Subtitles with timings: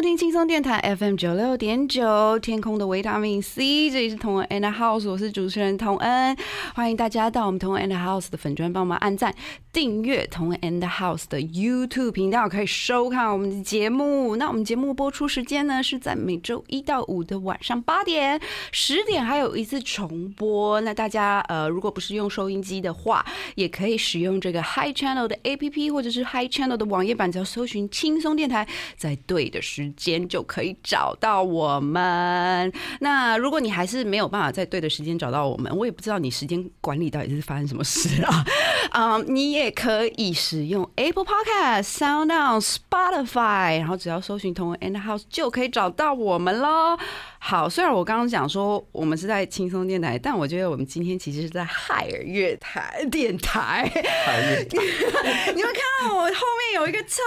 [0.00, 6.34] 收听轻松电台 FM 九六点九，天空的维他命 C，这里是同恩 and House，我是主持人童恩，
[6.74, 9.34] 欢迎大家到我们同恩 and House 的粉专帮忙按赞、
[9.74, 14.36] 订阅同恩 and House 的 YouTube 频道，可以收看我们的节目。
[14.36, 18.40] 那我们节目播出时间呢是在每周一到五的晚上八点、
[18.72, 20.80] 十点，还有一次重播。
[20.80, 23.22] 那大家呃，如果不是用收音机的话，
[23.54, 32.72] 也可以使用这个 Hi Channel 的 APP 或者是 Hi Channel 的网页版，只要搜寻轻松电台，在对的时间就可以找到我们。
[33.00, 38.44] 那如果你还是没有办法在对的时间找到我们，我也不知道你时间管理到底是发生什么事啊。
[38.90, 46.98] 啊、你也可以使用 Apple Podcast、Sound On、Spotify，然后只要搜寻“同文 and House” 就可以找到我们喽。
[47.38, 53.88] 好，虽然我刚刚讲说我们是在轻松电台，但我觉得我们今天其实是在海尔乐台电台。
[53.94, 57.22] 你们看到我后面有一个超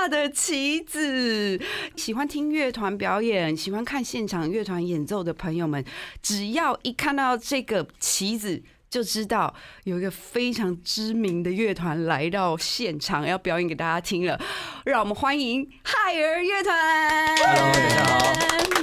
[0.00, 1.60] 大的旗子，
[2.02, 5.84] 喜欢听乐团表演、喜欢看现场乐团演奏的朋友们，
[6.20, 8.60] 只要一看到这个旗子。
[8.90, 14.38] 就知道有一个非常知名的乐团来到现场，要表演给大家听了。
[14.84, 17.36] 让我们欢迎海尔乐团。
[17.36, 18.18] Hello，大家好。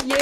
[0.05, 0.15] 耶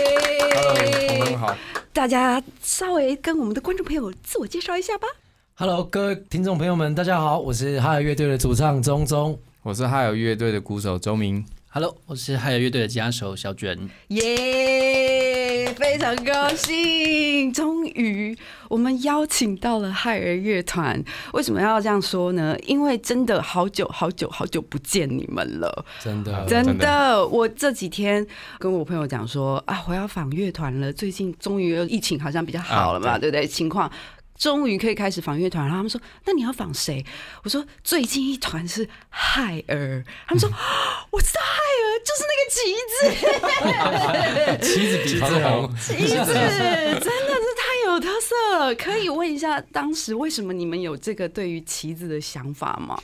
[1.20, 1.56] 我们好。
[1.94, 5.08] 大家稍微跟我们的观众朋友自我介绍一下吧。
[5.54, 9.40] Hello，各位听众朋友们，大家好，我是哈尔乐队的主唱钟钟。
[9.62, 11.46] 我是海尔乐队的鼓手周明。
[11.70, 13.78] Hello，我是海尔乐队的吉他手小卷。
[14.08, 18.36] 耶非常高兴，终于
[18.70, 21.04] 我们邀请到了海尔乐团。
[21.34, 22.58] 为什么要这样说呢？
[22.66, 25.86] 因为真的好久好久好久不见你们了。
[26.00, 28.26] 真的，真真的，我这几天
[28.58, 30.92] 跟我朋友讲说啊，我要访乐团了。
[30.92, 33.46] 最近终于疫情好像比较好了嘛，啊对不对？
[33.46, 33.92] 情况
[34.38, 35.66] 终于可以开始访乐团。
[35.66, 37.06] 然后他们说，那你要访谁？
[37.44, 40.04] 我说最近一团是海尔。
[40.28, 42.76] 他们说，啊 我知道海尔就是那个旗
[44.60, 48.76] 子， 旗子比子红，旗子 真的是太有特色了。
[48.76, 52.98] 可以问一下，当时为什么你们有这个对于旗子的想法吗？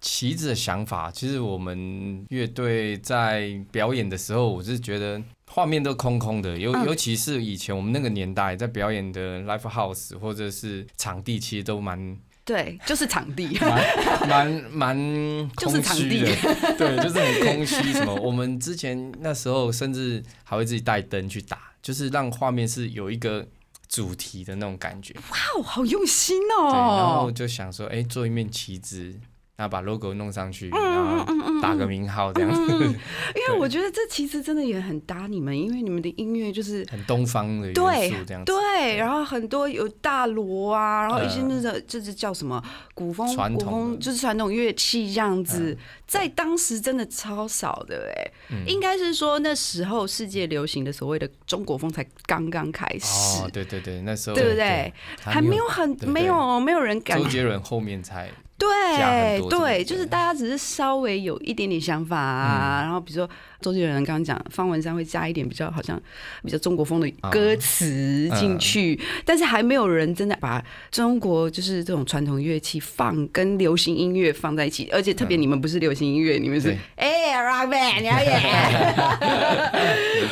[0.00, 5.20] 旗子的想法，其实我们乐队在表演的时候，我是觉得
[5.52, 13.58] 画面都空空的，尤、嗯尤其是以前我们那个年代在表演的 live house 或者是场地，其实都蛮对，就是场地。
[13.58, 14.96] 蛮蛮蛮
[15.56, 16.36] 空虚的，
[16.78, 17.92] 对，就是很空虚。
[17.92, 18.14] 什么？
[18.14, 23.46] 我们之前那时候甚至还会自己带灯去打，就是让画面是有一个
[23.88, 25.14] 主题的那种感觉。
[25.30, 27.32] 哇，好用心哦，然后哦！
[27.32, 29.14] 就想说，哎、做一面旗子，
[29.60, 32.72] 然后把 logo 弄上去，嗯然后打个名号这样子，
[33.36, 38.50] 因为我觉得这其实真的也很搭你们，因为你们的音乐就是很东方的元对素这样子。
[38.50, 42.62] 对，然后很多有大锣啊，然后一些呃那个就是叫什么
[42.94, 53.44] 古风传统古风，就是传统乐器这样子，在当时真的超少的哎，应该是说那时候世界流行的所谓的中国风才刚刚开始。
[53.44, 54.90] 哦，，对对对，那时候对不对？
[55.20, 63.28] 还没有很没有没有人敢周杰伦后面才加对对，就是大家只是稍微有一点点想法啊，然后比如说
[63.60, 65.98] 周杰伦刚刚讲方文山会加一点比较好像
[66.42, 76.78] 比较中国风的歌词进去，但是还没有人真的把中国就是这种传统乐器放跟流行音乐放在一起，而且特别你们不是流行音乐，你们是对。
[76.96, 78.42] 哎 rock band，你要演，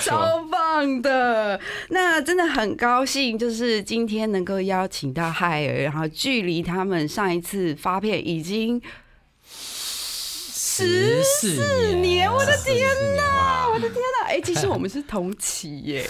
[0.00, 1.58] 超棒的。
[1.88, 8.80] 那真的很高兴，就是今天能够邀请到海尔，然后距离他们上一次发片已经
[10.86, 13.68] 十四年，我的天哪！
[13.68, 14.28] 我的天呐！
[14.28, 16.04] 哎、其实我们是同期耶，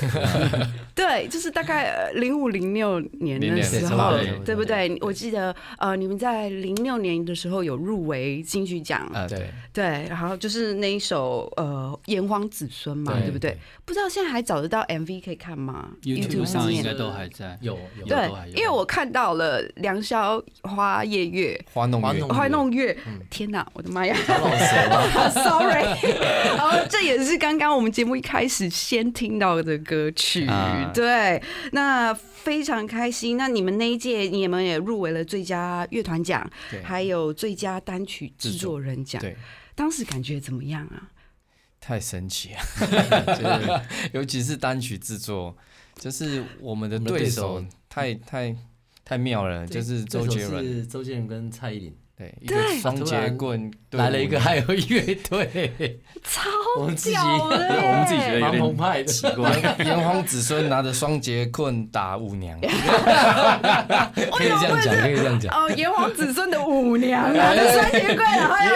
[0.95, 4.13] 对，就是大概零五零六年的时候，
[4.45, 4.99] 对不对？
[5.01, 13.57] 我记得呃，你们在零六年的时候有入围金曲奖，呃，对对，然后就是那一首呃《炎黄子孙》嘛，对对不对？
[13.85, 17.57] 不知道现在还找得到 MV 可以看吗 YouTube 上面应该都还在。
[17.63, 21.59] 有有对有，因为我看到了梁宵花夜月。
[21.73, 22.97] 花弄月花弄花弄月，
[23.31, 24.17] 天哪，我的妈呀！
[25.33, 25.85] Sorry，
[26.57, 30.91] 然后 这也是刚刚我们节目一开始先听到的歌曲，啊。
[30.95, 33.37] 对，那非常开心。
[33.37, 36.83] 那你们那一届，你们也入围了最佳乐团奖，对。
[36.83, 39.37] 还有最佳单曲制作人奖，对，
[39.75, 41.11] 当时感觉怎么样啊？
[41.81, 42.61] 太神奇了，
[43.39, 45.57] 就是尤其是单曲制作，
[45.95, 47.65] 就是我们的对手。
[47.89, 48.55] 太太
[49.05, 59.13] 太妙了，就是周杰伦，是周杰伦跟蔡依林对，一个双节棍对来了一个还有乐队，超我们自己屌的耶，我们自己觉得有蛮点澎湃的。
[59.13, 59.53] 奇怪，
[59.85, 62.67] 炎黄子孙拿着双节棍打舞娘， 可
[64.43, 65.55] 以这样讲，可以这样讲。
[65.55, 68.57] 哦，炎黄子孙的舞娘 拿着双节棍，然后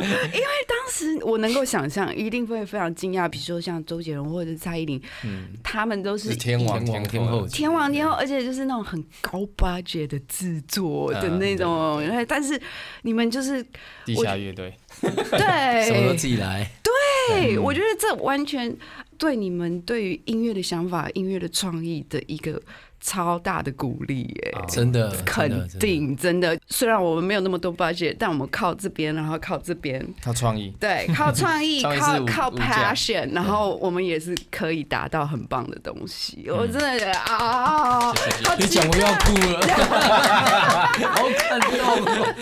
[0.00, 12.60] 因为当时我能够想象，一定会非常惊讶，比如说像周杰伦或者是蔡依林，嗯，他们都是是天王天王天后天王天后，而且就是那种很高 budget 的制作的那种，但是
[13.02, 13.64] 你们就是
[14.04, 15.84] 地下乐队，对。
[15.84, 18.76] 什么都自己来，对，我觉得这完全
[19.16, 22.60] 对你们对于音乐的想法、音乐的创意的一个
[23.00, 24.50] 超大的鼓励耶。
[24.56, 26.58] 啊真的肯定，真的。
[26.68, 36.44] 虽然我们没有那么多 budget，但我们靠这边，然后靠这边，靠创意，对，靠创意， 靠靠 passion，然后我们也是可以达到很棒的东西。
[36.46, 36.56] 嗯。
[36.56, 38.14] 我真的觉得啊， 好
[38.58, 39.60] 你讲我又要哭了，
[41.08, 42.34] 好感动哦，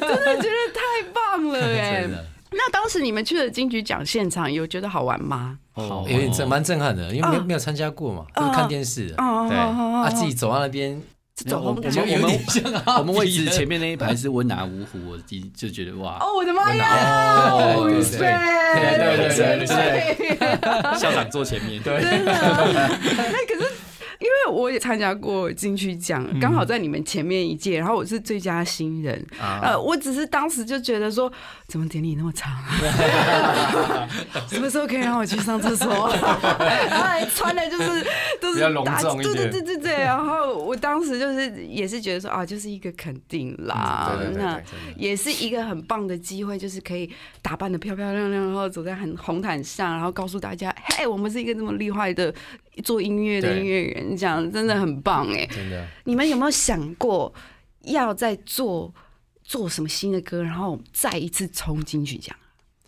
[0.00, 0.80] 真的觉得太
[1.12, 2.08] 棒了哎
[2.56, 5.58] 那当时你们去了金曲奖现场，有觉得好玩吗？
[5.74, 9.56] 哦有点震，蛮震撼的，因为没有嗯没有参加过嘛，都是看电视的，哦，对。
[9.58, 11.00] 哦啊，自己走到那边，
[11.46, 17.50] 走我们我们我们位置前面那一排是温拿芜湖，我第就觉得哇，哦，我的妈呀！
[17.52, 18.56] 哦对对对。
[18.76, 20.46] 对对对对
[20.98, 22.32] 校长坐前面，对，真的。
[22.32, 23.70] 那 可是
[24.18, 29.24] 因为我也参加过金曲奖，刚好在你们前面一届，然后我是最佳新人。
[29.38, 31.30] 啊，呃，我只是当时就觉得说，
[31.68, 32.52] 怎么典礼那么长、
[34.48, 35.88] 什么时候可以让我去上厕所？
[36.88, 38.06] 然后还穿的就是
[38.40, 39.92] 都是比较隆大重一点对对对对对。
[39.96, 44.18] 然后我当时就是也是觉得说啊，就是一个肯定啦。
[44.34, 44.60] 那
[44.96, 47.10] 也是一个很棒的机会，就是可以
[47.42, 52.32] 打扮的漂漂亮亮，然后走在很红毯上，然后告诉大家，嘿，我们是一个这么厉害的
[52.82, 55.46] 做音乐的音乐人，这样真的很棒哎。
[55.46, 57.32] 真的你们有没有想过
[57.82, 58.92] 要再做
[59.42, 62.36] 做什么新的歌，然后再一次冲金曲奖？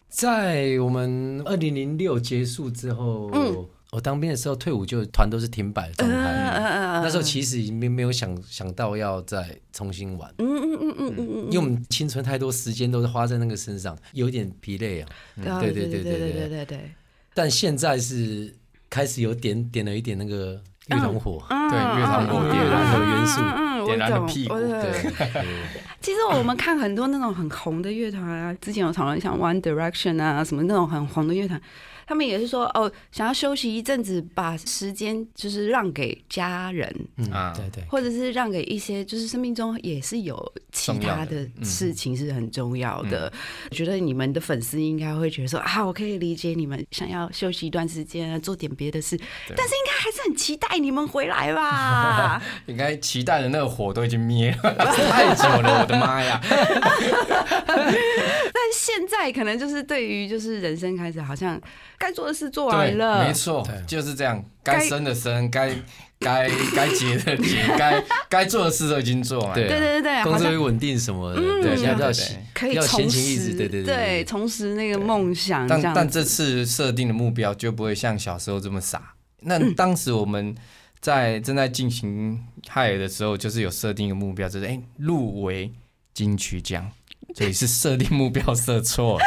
[0.08, 6.16] 在我们二零零六结束之后，嗯我当兵的时候退伍就团都是停摆的状态。
[6.16, 15.08] 呃那时候其实已经没没有想想到要再重新玩，嗯嗯嗯嗯嗯嗯，因为我们青春太多时间都是花在那个身上，有点疲累啊。
[15.36, 16.90] 对对对对对对对对，
[17.32, 18.54] 但现在是
[18.90, 23.40] 开始有点点了一点那个乐团火，对乐团火点燃的元素
[23.86, 25.12] 点燃了懂屁股对。
[26.00, 31.60] 其实我们看很多那种很红的乐团啊，之前有讨论像 One Direction 啊，什么那种很红的乐团，
[32.08, 37.84] 他们也是说哦，想要休息一阵子，把时间就是让给家人，嗯啊对对。
[37.86, 43.30] 或者是让给一些就是生命中也是有其他的事情是很重要的。
[43.70, 49.14] 我觉得你们的粉丝应该会觉得说啊，我可以理解你们想要休息一段时间，做点别的事，
[49.54, 52.40] 但是应该还是很期待你们回来吧。
[52.64, 56.40] 应该期待的那个火都已经灭了，太久了，我的妈呀！
[57.68, 61.60] 但现在可能就是对于就是人生开始，好像
[61.98, 65.74] 该做的事做完，了，没错，就是这样，该生的生， 该
[66.20, 69.54] 该该结的结， 该该做的事都已经做完了。
[69.54, 69.68] 对。
[69.68, 79.14] 对对对对，工作又稳定什么的，嗯对，要闲可以重拾，对对对，重拾那个梦想，但但这次设定的目标就不会像小时候这么傻。
[79.40, 79.74] 那嗯。
[79.74, 80.54] 当时我们
[81.00, 85.72] 在正在进行海尔的时候，就是有设定一个目标，就是哎入围
[86.14, 86.90] 金曲奖。
[87.38, 89.24] 所以是设定目标设错了，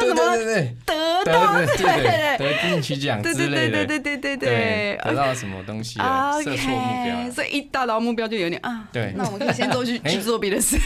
[0.00, 5.16] 对对对对，得得到对对对得金曲奖之类的，对对对对对对，得对。
[5.16, 7.30] 到什么东西了，设错目标。
[7.30, 10.76] 所以一达到目标就有点啊，对那我们可以先做去 哎去做别的事。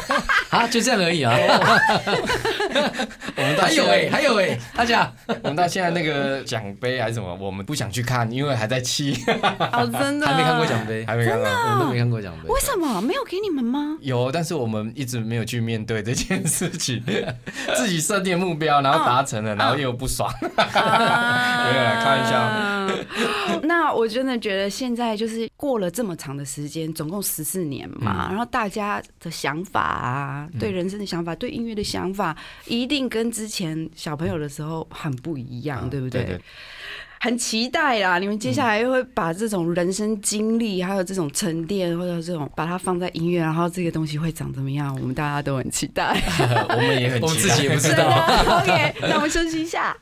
[0.50, 1.34] 啊，就这样而已啊。
[3.36, 5.10] 我们到还有哎，还有哎，大家
[5.42, 9.24] 我们到现在那个奖杯还是什么，我们不想去看，因为还在气，
[9.72, 11.48] 哦，真的 还没看过奖杯，还没看到。
[11.48, 12.48] 我们都没看过奖杯。
[12.50, 13.96] 为什么没有给你们吗？
[14.00, 17.02] 有，但是我们一直没有去面对这件事情，
[17.76, 20.32] 自己设定目标，然后达成了，然后又不爽。
[20.42, 23.60] 没有啦开玩笑。
[23.62, 36.40] 那我真的觉得现在就是过了这么长的时间，总共十四年嘛，然后大家的想法啊，对人生的想法，对音乐的想法，一定跟之前小朋友的时候很不一样，对不对？
[37.18, 38.18] 很期待啦！
[38.18, 44.94] 你们接下来又会把这种人生经历，还有这种沉淀，或者这种把它放在音乐，然后这个东西会长怎么样？
[45.00, 46.16] 我们大家都很期待。
[46.68, 48.04] 我们也很我们期待自己也不知道。
[48.60, 49.96] OK，那我们休息一下。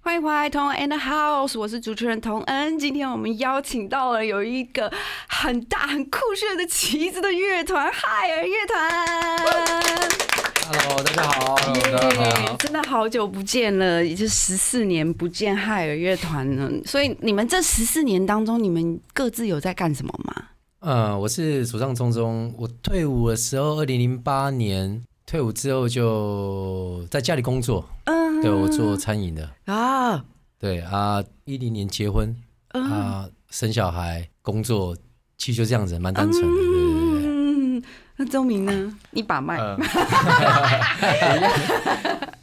[0.00, 2.78] 欢迎回来，同恩 and House，我是主持人童恩。
[2.78, 4.92] 今天我们邀请到了有一个
[5.28, 10.53] 很大、很酷炫的旗子的乐团——海尔乐团。
[10.66, 11.56] Hello，大家好。
[11.56, 16.70] 大家好耶真的好久不见了，已经十四年不见海尔乐团了。
[16.86, 20.34] 所以你们这十四年当中，你们各自有在干什么吗？
[20.80, 22.52] 嗯，我是主唱钟钟。
[22.56, 29.50] 我退伍的时候，二零零八年退伍之后就在家里工作，嗯，对我做餐饮的。
[29.66, 30.24] 啊，
[30.58, 32.34] 对啊，一零年结婚
[32.68, 34.96] 嗯啊，生小孩，工作，
[35.36, 36.63] 其实就这样子，蛮单纯的。
[38.16, 38.98] 那周明呢？
[39.10, 39.58] 你把脉。
[39.58, 39.76] 嗯，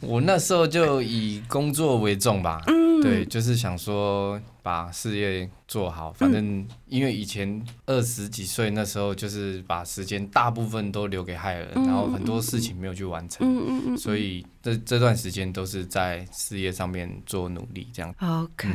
[0.00, 18.68] 我那时候就以工作为重吧，嗯对，就是想说把事业做好，反正因为以前二十几岁那时候就是把时间大部分都留给害人，然后很多事情没有去完成，嗯嗯嗯所以这这段时间都是在事业上面做努力，这样，OK，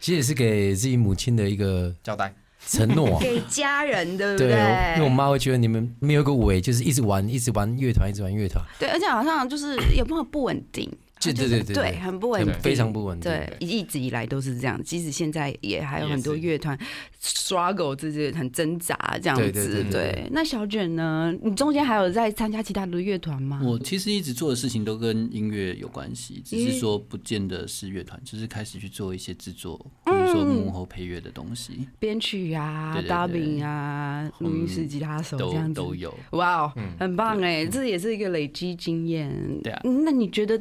[0.00, 2.34] 其实也是给自己母亲的一个交代。
[2.66, 3.18] 承诺啊。
[3.20, 4.94] 给家人对不对，对？
[4.96, 10.90] 因为我妈会觉得你们没有个尾，就是一直玩，一直玩乐团，一直玩乐团，对，而且好像就是有没有不稳定？
[11.30, 13.30] 对就对对对对，很不稳定，非常不稳定。
[13.30, 16.76] 对，一直以来都是这样，即使现在也还有很多乐团
[17.22, 19.84] struggle，这些很挣扎这样子。
[19.90, 21.32] 对那小卷呢？
[21.42, 23.60] 你中间还有在参加其他的乐团吗？
[23.62, 36.12] 我其实一直做的事情都跟音乐有关系，只是说不见得是乐团，就是开始去做一些制作，比如说幕后配乐的东西，编曲啊、对对对 dubbing 啊、录音室吉他手这都样子都有。
[36.30, 39.32] 哇很棒哎，这也是一个累积经验。
[39.62, 40.60] 对啊嗯那你觉得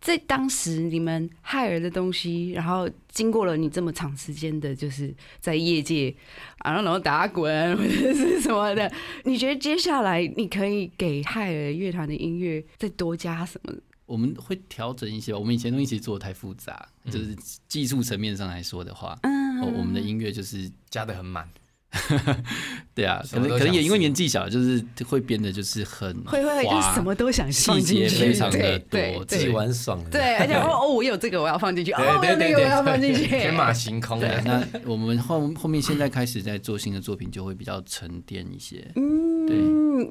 [0.00, 6.14] 在当时你们害尔的东西，然后经过了你这么长时间的，就是在业界
[6.58, 7.44] 啊，然后打滚
[7.76, 8.90] 或者是什么的，
[9.24, 13.74] 你觉得接下来你可以给害尔乐团的音乐再多加什么？
[14.06, 17.36] 我们会调整一些吧，我们以前东西其实做的太复杂，嗯就是
[17.68, 21.46] 技术层面上来说的话，嗯哦，我们的音乐就是加的很满，
[22.94, 29.48] 对啊，可能可能也因为年纪小，就是会变得就是很会会就是什么都想细节进去，非常的多自己。
[29.48, 30.10] 玩爽了。
[30.10, 38.86] 对，而且 哦哦，我有这个我要放进去，哦，对我有对那个我要放进去，天马行空那我们后后面现在开始在做新的作品，就会比较沉淀一些。
[38.96, 39.27] 嗯，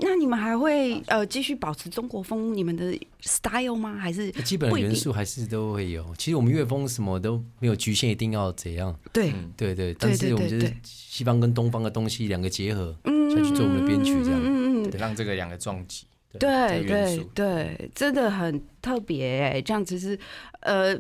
[0.02, 3.96] 那你们还会呃继续保持中国风你们的 style 吗？
[3.96, 6.06] 还是基本的元素还是都会有。
[6.18, 8.98] 其实我们乐风什么都没有局限，一定要怎样。
[9.12, 9.32] 对？
[9.32, 14.40] 嗯对对，但是我们就是西方跟东方的东西两个结合，嗯下去做我们的编曲这样。
[14.42, 16.06] 嗯嗯嗯，让这个两个撞击。
[16.40, 20.20] 对对对，真的很特别哎，这样子是
[20.60, 20.96] 呃，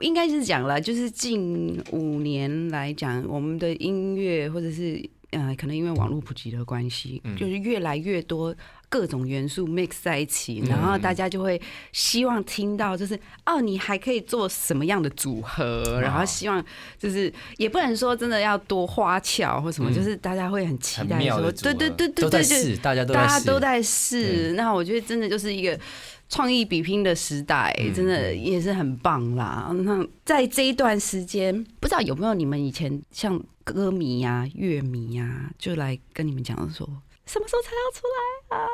[0.00, 7.36] 应该是讲了，就是近五年来讲，我们的音乐或者是呃，可能因为网络普及的关系，嗯。
[7.36, 8.54] 就是越来越多
[8.88, 11.60] 各种元素 mix 在一起，嗯然后大家就会
[11.92, 16.64] 希望听到，就是哦，你还可以做什么样的组合，然后希望
[16.98, 19.94] 就是也不能说真的要多花俏或什么，嗯。
[19.94, 23.60] 就是大家会很期待说，对对对对对对，大家都在试，大家都。
[23.60, 24.52] 在试。
[24.52, 25.78] 那我觉得真的就是一个
[26.28, 29.70] 创意比拼的时代，嗯真的也是很棒啦。
[29.84, 36.86] 那在这一段时间，不知道有没有你们以前像歌迷呀、乐迷呀，就来跟你们讲说，
[37.26, 38.66] 什么时候才要出来啊？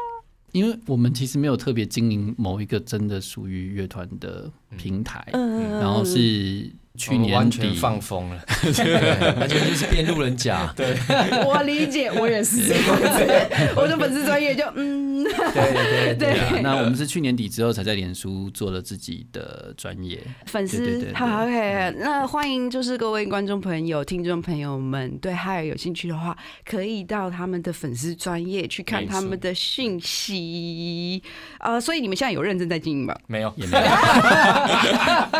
[0.52, 10.73] 因为我们其实没有特别经营某一个真的属于乐团的平台，嗯，然后是去年底完全放风了，对，完全就是变路人甲。
[10.76, 10.97] 对。
[11.47, 12.75] 我理解，我也是，
[13.76, 31.23] 我的粉丝专业就嗯，对对对啊，那我们是去年底之后才在脸书做了自己的专业，粉丝好 OK，那欢迎就是各位观众朋友、听众朋友们对海尔有兴趣的话，可以到他们的粉丝专业去看他们的讯息。
[31.61, 33.14] 呃，所以你们现在有认真在经营吗？
[33.26, 33.85] 没有，也没有，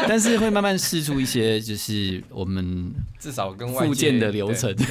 [0.09, 4.75] 但是会慢慢试出一些，就是我们至少跟外界附件的流程。
[4.77, 4.85] 至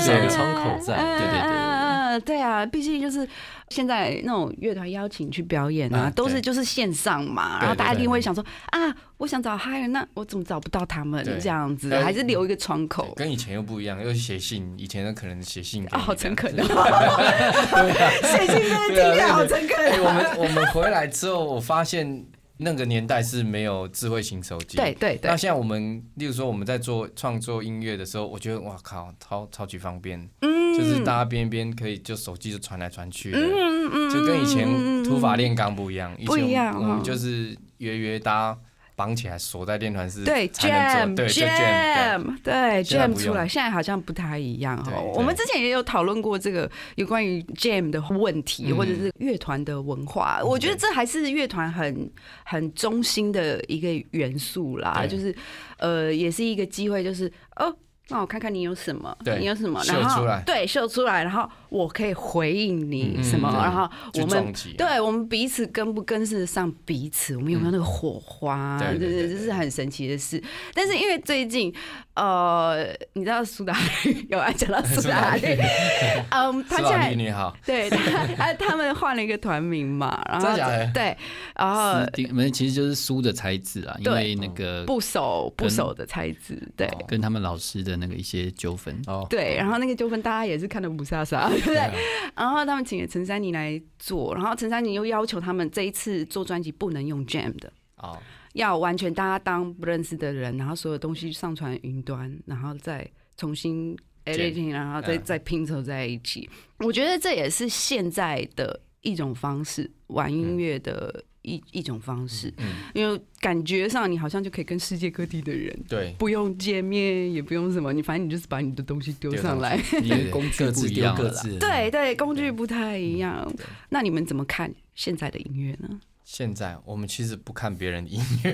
[0.00, 3.28] 少有个窗口在嗯对对对对嗯对啊，毕竟就是
[3.68, 11.22] 现在那种乐团邀请去表演啊，啊都是就是线上嘛，然后大家一定会想说啊，我想找嗨人，那我怎么找不到他们？
[11.24, 11.38] 对。
[11.38, 11.90] 这样子？
[11.92, 13.12] 呃还是留一个窗口？
[13.16, 17.66] 跟以前又不一样，又是写信，以前的可能写信给啊，你好诚恳这样哦！
[18.22, 20.02] 写信真的听起来好诚哎，恳。
[20.04, 22.24] 我们 我们回来之后，我发现
[22.58, 24.76] 那个年代是没有智慧型手机。
[24.76, 25.30] 对对对。
[25.30, 30.56] 那，现在我们，例如说我们在做创作音乐的时候，我觉得哇靠，超超级方便，嗯。
[30.76, 36.12] 就是大家边边可以就手机就传来传去的，嗯嗯就跟以前土法炼钢不一样。
[36.18, 38.54] 以前不一样我们哦就是约约搭
[38.96, 45.12] 绑起来锁在电团是对 jam 做，对就 jam，jam 对 jam 出来，现在好像不太一样对哦。
[45.14, 50.40] 我们之前也有讨论过这个有关于 jam 的问题，嗯或者是乐团的文化。
[50.42, 52.10] 我觉得这还是乐团很
[52.44, 55.32] 很中心的一个元素啦，就是
[55.76, 57.76] 呃，也是一个机会，就是哦。
[58.08, 68.78] 那我看看你有什么，对你有什么，然后对秀出来，然后我可以回应你嗯什么，对然后我们对我们彼此跟不跟得上彼此，我们有没有那个火花？
[68.78, 70.42] 对对对这是很神奇的事。
[70.74, 71.72] 但是因为最近，
[72.14, 75.42] 呃，你知道苏打绿有爱讲到苏打绿，
[76.30, 76.86] 嗯，他现？
[76.86, 80.48] 在你好，对他他他们换了一个团名嘛，然后
[80.92, 81.16] 对，
[81.54, 86.86] 然后私定没其实就是苏的才子啊，因为那个不熟不跟熟的才子，对。
[86.88, 92.30] 哦跟他们老师的那个一些纠纷，哦，对，然后那个纠纷大家也是看的不飒飒，对不对？
[92.34, 98.18] 然后他们请了陈珊妮来做，然后陈珊妮又要求他们这一次做专辑不能用 Jam 的，哦，
[98.54, 106.48] 要完全大家当不认识的人，然后所有东西上传云端，然后再重新 editing，然后再嗯再拼凑在一起。
[106.78, 115.74] 我觉得这也是现在的一种方式，玩音乐的一一种方式，嗯，因为感觉上你好像就可以跟世界各地的人。
[115.88, 119.80] 对，不用见面，也不用什么，你反正你就是把你的东西丢丢上上来。
[120.02, 121.32] 因为 工具不一样了。
[121.60, 123.50] 对对，工具不太一样。
[123.88, 126.00] 那你们怎么看现在的音乐呢？
[126.26, 128.52] 现在我们其实不看别人的音乐，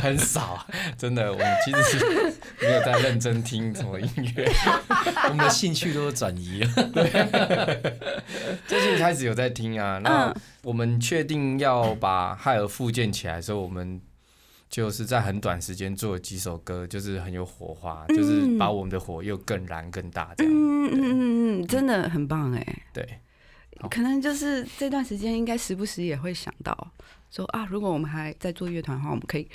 [0.00, 0.64] 很少，
[0.96, 2.06] 真的，我们其实是
[2.60, 4.48] 没有在认真听什么音乐。
[5.28, 6.70] 我们的兴趣都转移了。
[8.68, 14.00] 最近开始有在听啊，那嗯我们确定要把海尔复建起来的时候，我们
[14.68, 20.52] 就是在很短时间做了几首歌，就是很有火花，就是把我们的火又更燃更大这样。
[20.52, 22.64] 嗯嗯嗯嗯，真的很棒哎。
[22.92, 23.18] 对，好
[23.88, 26.76] 可能就是这段时间，应该时不时也会想到
[27.30, 29.48] 说啊，如果我们还在做乐团的话，我们可以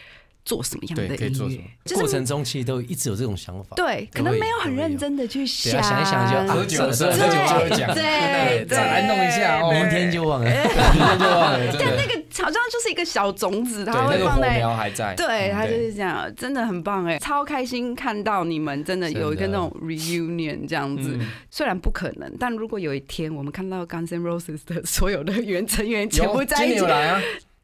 [0.44, 1.62] 做什么样的音乐？
[1.84, 3.76] 就是过程中其实都一直有这种想法。
[3.76, 10.50] 对，可能没有很认真的去想，啊，想一想就啊喝酒的时候这喝酒对就会讲，对再来弄一下哦，明天就忘了。
[10.50, 11.60] 明天就忘了。
[11.80, 14.58] 但那个好像就是一个小种子，它会放在。
[14.58, 15.14] 苗还在。
[15.16, 21.18] 对，它就是这样，真的很棒哎，超开心看到你们真的有一个那种 reunion 这样子。
[21.20, 26.86] 嗯，虽然不可能，但如果有一天我们看到 Guns N' Roses 的所有的原成员全部在一起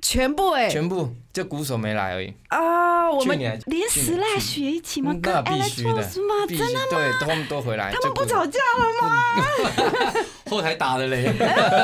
[0.01, 2.33] 全部哎全部就鼓手没来而已。
[2.47, 5.15] 啊，我们连去年 Slash 也一起吗？
[5.21, 6.03] 那必须的？
[6.03, 7.91] 真的对，他们都回来。
[7.91, 10.23] 他们不吵架了吗？
[10.49, 11.31] 后台打的嘞。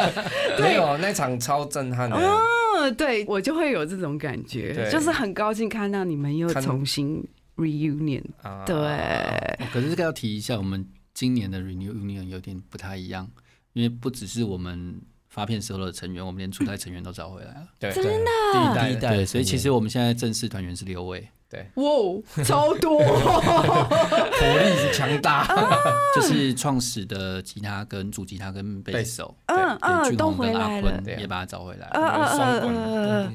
[0.60, 2.18] 没有那场超震撼的。
[2.18, 7.24] 嗯，对我就会有这种感觉，就是很高兴看到你们又重新
[7.56, 8.24] reunion。
[8.42, 13.30] 啊对，哦可是这个要提一下，我们今年的 Renew Union 有点不太一样，
[13.74, 17.68] 因为不只是我们发片时候的成员，我们连初代成员都找回来了。
[17.80, 21.04] 对，真的第一代第一代对，所以其实我们现在正式团员是刘
[21.52, 23.00] 伟，哇，哦超多！
[23.04, 25.48] 火力是强大。
[26.16, 31.02] 就是创始的吉他跟主吉他跟贝斯手，嗯对，嗯，都回来了。
[31.18, 31.88] 也把他找回来。
[31.94, 32.04] 嗯
[32.64, 33.34] 嗯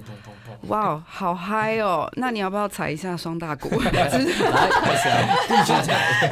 [0.68, 2.08] 哇，好嗨哦！
[2.16, 3.68] 那你要不要踩一下双大鼓？
[3.82, 4.18] 来开始
[5.08, 6.28] 啊，必须踩。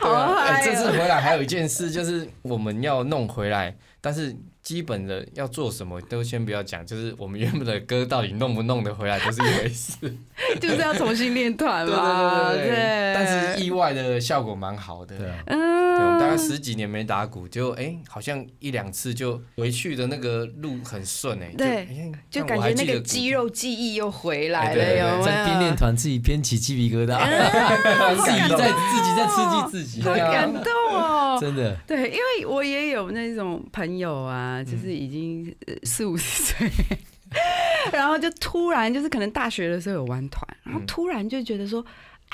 [0.00, 0.92] 对啊，好嗨哎，这次哦！
[0.92, 9.92] 回来还有一件事，就是我们要弄回来，但是基本的要做什么都先不要讲，就是我们原本的歌到底弄不弄得回来都是一回事。
[10.58, 13.14] 就是要重新练团对嘛，对对对对。
[13.14, 15.16] 但是意外的效果蛮好的。
[15.18, 25.76] 对啊，对，我们大概嗯，十几年没打鼓，就哎、好像一两次就回去的那个路很顺哎、对哎就感觉那个肌肉记忆又回来了，有没在边练？
[25.76, 31.38] 团自己边起鸡皮疙瘩，嗯 自己在自己在刺激自己，好感动哦！
[31.40, 31.76] 真的。
[31.86, 36.70] 对，因为我也有那种朋友啊，嗯就是已经呃四五十岁，
[37.92, 40.86] 然后就突然就是可能大学的时候有玩团，然后嗯。
[40.86, 41.84] 突然就觉得说，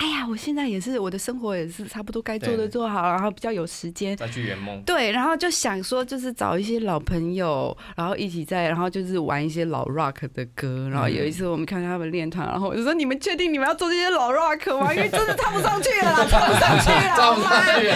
[0.00, 4.16] 哎呀，我现在也是我的生活也是差不多该做的做好，然后比较有时间。
[4.16, 4.80] 再去圆梦。
[4.82, 10.88] 对，然后就想说，就是找一些老朋友，然后一起在，然后就是玩一些老 rock 的歌。
[10.90, 14.90] 然后有一次我们看他们练团，然后我就说：“你们确定你们要做这些老 rock 吗？
[14.94, 17.92] 因为真的唱不上去了啦，唱不上去了，唱不上去，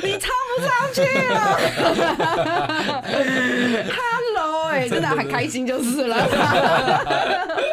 [0.08, 1.36] 你唱不上去了。
[3.92, 4.35] Hello，
[4.76, 6.16] 哎、真的很开心就是了。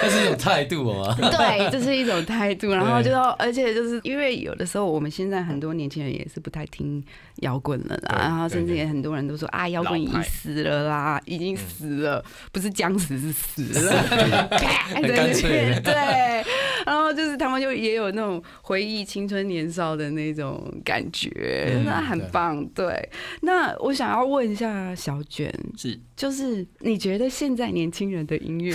[0.00, 1.14] 那是一种态度哦？
[1.18, 2.70] 对，这是一种态度。
[2.70, 7.04] 然后就说，而且就是因为有的时候我们现在很多年轻人也是不太听
[7.36, 13.92] 摇滚了啦，然后甚至也很多人都说啊，摇滚已经死了啦，已经死了，不是僵死是死了，
[14.94, 16.44] 很干脆对 对。
[16.86, 21.30] 然后就是他们就也有那种回忆青春年少的那种感觉，
[21.74, 22.64] 嗯那很棒。
[22.68, 23.06] 对，
[23.42, 28.74] 那我想要问一下小卷，是就是你觉得现在年轻人的音乐，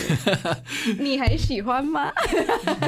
[0.99, 2.11] 你还喜欢吗？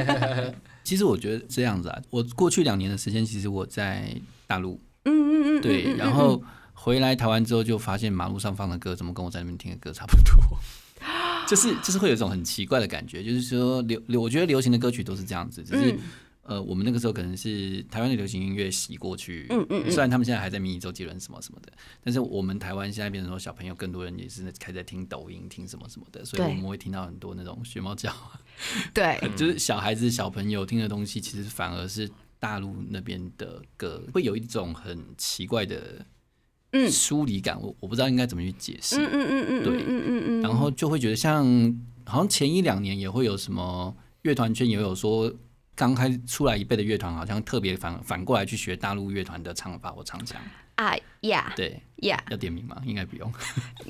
[0.84, 6.41] 其实我觉得这样子啊，我过去两年的时间，其实我在大陆，嗯嗯嗯，对，嗯然后
[6.73, 10.60] 回来台湾之后，就发现马路上放的歌，怎么跟我在那边听的歌差不多。
[11.47, 15.99] 就是就是会有一种很奇怪的感觉，就是说流流，我觉得流行的歌曲都是这样子，只是、嗯
[16.45, 19.91] 呃，我们那个时候可能是台湾的流行音乐洗过去，嗯嗯嗯。
[19.91, 28.13] 虽然他们现在还在迷你周杰伦什么什么的，但是我们台湾现在变成说小朋友更多人也是开始在听抖音、听什么什么的，所以我们会听到很多那种学猫叫，
[28.93, 32.08] 对， 就是小孩子、小朋友听的东西，其实反而是
[32.39, 36.05] 大陆那边的歌，会有一种很奇怪的
[36.73, 36.91] 嗯。
[36.91, 38.97] 疏离感，我我不知道应该怎么去解释。
[38.97, 41.43] 嗯嗯嗯嗯，对嗯嗯嗯，然后就会觉得像
[42.05, 45.34] 好像前一两年也会有什么乐团圈也有说，
[45.75, 50.41] 刚开出来一辈的乐团好像特别反反过来去学大陆乐团的唱法或唱腔。
[50.75, 52.81] 啊呀对，呀要点名吗？
[52.85, 53.31] 应该不用。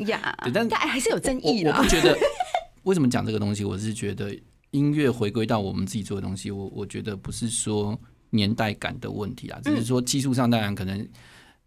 [0.07, 1.89] 呀， 对但还是有争议的我我不。
[1.89, 2.17] 觉得
[2.83, 4.35] 为什么讲这个东西，我是觉得
[4.71, 11.07] 音乐回归到我们自己做的东西，我我觉得不是说年代感的问题啊，只是说技术上当然可能。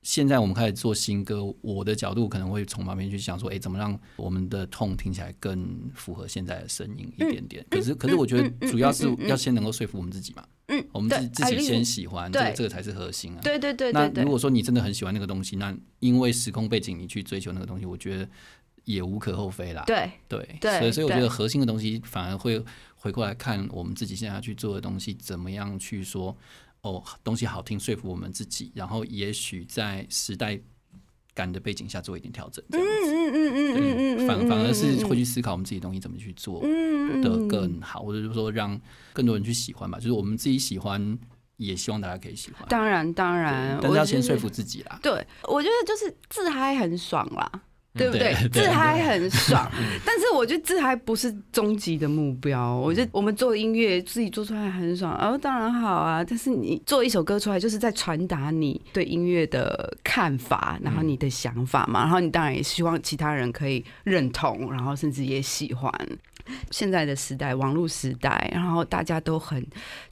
[0.02, 7.66] 现在我们开始做新歌，我的角度可能会从旁边去想说，哎、怎么让我们的痛听起来更符合现在的声音一点点？
[7.68, 13.40] 可是，可是我觉得主要是要先能够说服我们自己嘛，嗯，我们自自己先喜欢，这个这个才是核心啊。
[13.42, 18.28] 对对对那如，果说你真的很喜欢那个东西，那因为时空背景你去追求那个东西，我觉得
[18.84, 19.82] 也无可厚非啦。
[19.87, 26.37] 对对对所以所以我觉得核心的东西反而会回过来看我们自己现在要去做的东西，怎么样去说
[26.82, 30.58] 哦，东西好听，说服我们自己，然后也许在时代
[31.34, 33.12] 感的背景下做一点调整，这样子。
[33.12, 38.80] 嗯嗯嗯嗯嗯嗯，反反而是会去去思考我们自己的东西怎么去做嗯的更好，或者是说让
[39.12, 39.98] 更多人去喜欢吧。
[39.98, 41.18] 就是我们自己喜欢，
[41.56, 42.66] 也希望大家可以喜欢。
[42.68, 44.98] 当然当然，但是要先说服自己啦。
[45.02, 47.62] 对，我觉得就是自嗨很爽啦。
[47.98, 48.32] 对不对？
[48.34, 49.70] 对对自嗨很爽，
[50.06, 52.74] 但是我觉得自嗨不是终极的目标。
[52.76, 56.24] 我觉得我们做音乐自己做出来很爽，哦，当然好啊。
[56.24, 62.00] 但是你做一首歌出来，就是在传达你对音乐的看法，然后你的想法嘛。
[62.00, 65.92] 然后你当然也希望其他人可以认同，然后甚至也喜欢。
[66.70, 69.62] 现在的时代，网络时代，然后大家都很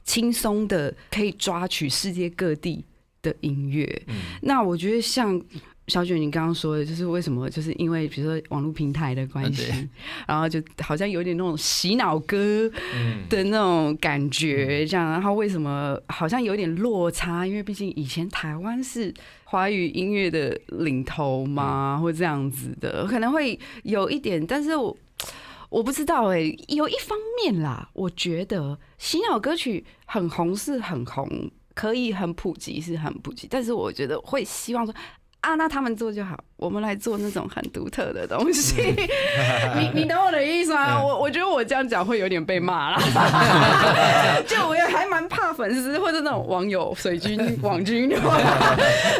[0.03, 2.85] 轻松的可以抓取世界各地
[3.23, 4.03] 的音乐。
[4.41, 5.41] 那我觉得像
[5.87, 9.89] 小卷你刚刚说的，就是为什么，就是因为比如说网络平台的关系，嗯
[10.27, 15.09] 然后就好像有点那种洗脑歌嗯，的那种感觉，这样。
[15.09, 17.47] 然后为什么好像有点落差？
[17.47, 19.13] 因为毕竟以前台湾是
[19.45, 24.95] 华语音乐的领头嘛，或这样子的，可能会有一点，但是我。
[25.69, 31.29] 我不知道哎、有一方面啦，我觉得洗脑歌曲很红是很红，
[31.73, 34.95] 可以很普及是很普及，但是我觉得会希望说
[35.47, 38.81] 啊，那他们做就好，我们来做那种很独特的东西。
[39.79, 41.01] 你你懂我的意思吗？
[41.01, 42.97] 我我觉得我这样讲会有点被骂了，
[44.45, 48.37] 就我也还蛮怕粉丝或者那种网友水军网军的话，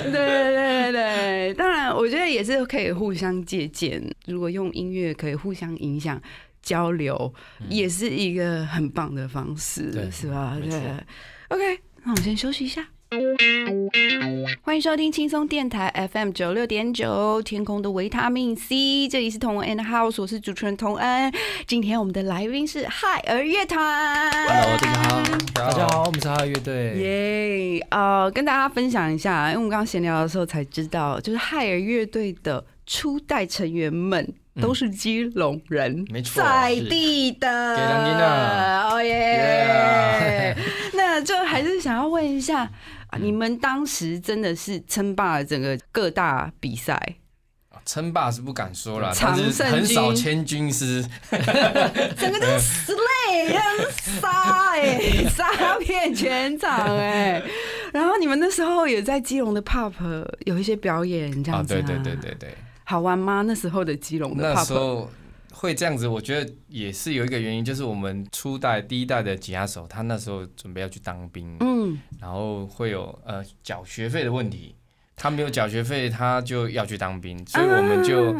[0.04, 6.22] 对对对对，当然我觉得也是可以互相借鉴，如果用音乐可以互相影响。
[6.63, 7.34] 交流
[7.70, 10.58] 也是一个很棒的方式，对是吧？
[10.62, 10.78] 对
[11.48, 12.86] ，OK，那我们先休息一下。
[14.62, 21.32] 欢迎收听轻松电台 FM 九六点九，天空的维他命 C，这里是同恩 and House，我是主持人童恩。
[21.65, 24.30] 今天我们的来宾是海儿乐团。
[24.32, 25.24] Hello，大家好。
[25.54, 26.96] 大家好，我们是哈乐队。
[26.98, 27.88] 耶！
[27.91, 37.50] 呃，跟大家分享一下，因为我们刚刚闲聊的时候才知道，就是海尔乐队的初代成员们都是基隆人，没错在地的。
[38.91, 40.54] 哦耶！
[40.93, 42.70] 那就还是想要问一下，
[43.08, 47.15] 啊你们当时真的是称霸了整个各大比赛？
[47.86, 51.02] 称霸是不敢说了，常但是很少千军师，
[52.17, 57.41] 整个都是 slay，像杀哎， 杀遍全场哎。
[57.93, 59.93] 然后你们那时候也在基隆的 pub
[60.46, 63.43] 有一些表演，这样啊，子、对对对，对对，好玩吗？
[63.48, 65.10] 那时候的基隆的那 pub，时候
[65.60, 74.76] 会这样子，我觉得也是有一个原因，就是我们初代第一代的吉他手，他那时候准备要去当兵，嗯，然后会有呃缴学费的问题，
[75.15, 78.36] 他没有缴学费，他就要去当兵，所以我们就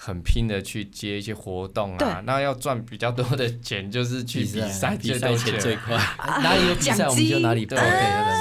[0.00, 5.58] 很拼的去接一些活动啊，那要赚比较多的钱，就是去比赛，比赛钱。
[5.58, 5.96] 最快。
[6.40, 7.80] 哪里有比赛我们就哪里报对，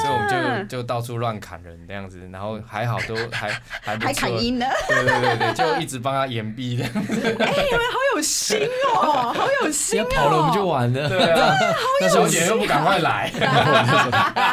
[0.04, 3.50] 所以我们嗯就就到处乱砍人这样子，然后还好都还
[3.82, 4.08] 还不错。
[4.08, 6.84] 还砍赢了，对对对对，就一直帮他掩蔽的。
[6.86, 8.60] 哎，你们好有心
[8.93, 11.10] 哦，好有心哦，要跑了我们就完了。
[11.10, 11.56] 对啊，
[12.00, 13.32] 那时候姐又不赶快来，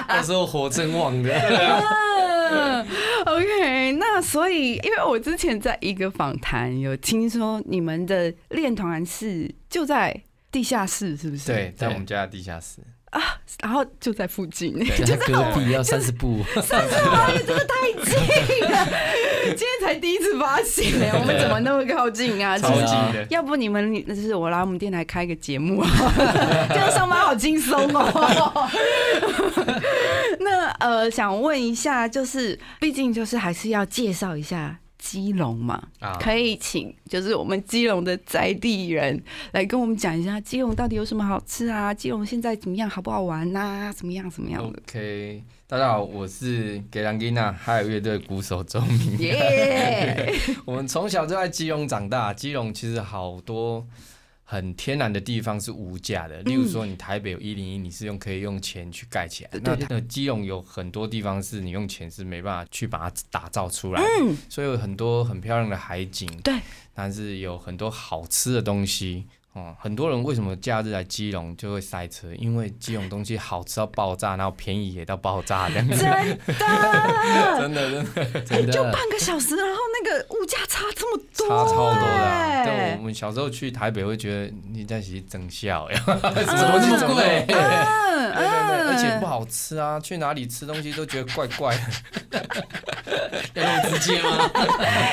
[0.09, 1.31] 那时候火真旺的。
[3.25, 11.47] 嗯， OK，那所以，因为我之前在一个访谈有听说你们的练团是就在地下室，是不是？
[11.53, 12.81] 对，在我们家的地下室。
[13.61, 18.14] 然后就在附近， 就在隔壁要三十步，三十八也真的太近
[18.68, 18.88] 了，
[19.57, 22.59] 今天才第一次发现呢，我们怎么那么靠近啊？
[22.59, 25.88] 超其实近的，要不你们，那就是我来我们电台开个节目啊，
[26.68, 28.68] 这样上班好轻松哦。
[30.40, 41.93] 那呃，想问一下，就是毕竟就是还是要介绍一下基隆嘛，啊可以请就是我们基隆的在地人来跟我们讲一下基隆到底有什么好吃啊？
[41.93, 49.19] 基隆现在怎么样，好不好玩呐、怎么样怎么样的？OK，大家好，我是格兰吉娜海尔乐队鼓手周明。
[49.19, 50.33] 耶！
[50.64, 53.87] 我们从小就在基隆长大，基隆其实好多
[54.45, 66.55] 很天然的地方是无价的，例如说你台北有一零一，你是用可以用钱去盖起来，那那基隆有很多地方是你用钱是没办法去把它打造出来的，嗯，所以有很多很漂亮的海景，对，
[66.93, 69.27] 但是有很多好吃的东西。
[69.55, 72.27] 哦，很多人为什么假日来基隆就会塞车？
[72.37, 75.97] 因为基隆东西好吃到爆炸，然后便宜也到爆炸，这样子。
[75.97, 76.37] 真的。
[77.61, 78.73] 真的真的真的。
[78.73, 82.29] 就半个小时，然后那个物价差这么多、差超多的、啊。
[82.31, 87.45] 哎但我们小时候去台北会觉得你在是整笑呀，怎么这么贵？
[87.47, 92.40] 嗯对对对，而且嗯不好吃啊，去哪里吃东西都觉得怪怪的。
[93.55, 94.51] 要那么直接吗？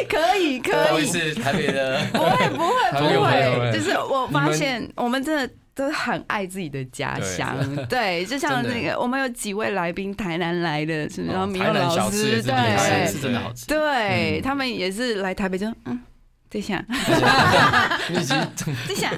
[0.09, 2.73] 可以不好可以，意思，台北的不会不会
[3.17, 5.53] 不会，就是我发现我们真的。
[5.73, 13.65] 都很爱自己的家乡，对，就像那个我们有几位来宾台南来的，是然后米老师，对是真的好吃。
[13.67, 15.97] 对，嗯他们也是来台北就嗯，
[16.49, 16.83] 等一下，
[18.11, 19.13] 你已经 等一下，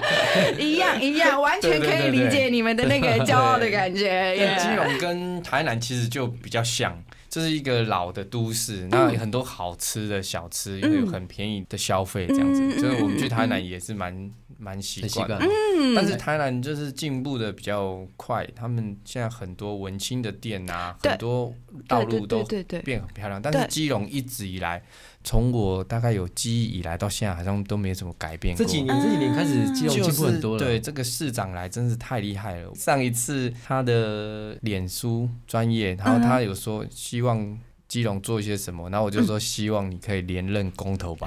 [0.58, 4.34] 一样一样，完全可以理解你们的那个骄傲的感觉。
[4.38, 6.98] 因为基 yeah 隆跟台南其实就比较像，
[7.30, 15.38] 这是一个老的都市，那有很多好吃的小吃，又有很便宜的消费，这样子，嗯就是我们去台南也是蛮蛮习惯的。。
[15.38, 21.54] 嗯但是台南就是进步的比较快，他们现在很多文青的店啊，很多
[21.88, 23.40] 道路都对对对对对变很漂亮。
[23.40, 24.82] 但是基隆一直以来，
[25.22, 28.64] 从我大概有记忆以来到现在，好像都没怎么改变过。
[28.64, 30.58] 这几年这几年开始基隆就进步很多了。
[30.58, 32.72] 是对这个市长来真是太厉害了。
[32.74, 37.58] 上一次他的脸书专业，然后嗯他有说希望。
[37.90, 41.26] 基隆做一些什么，然后我就说希望你可以连任公投吧，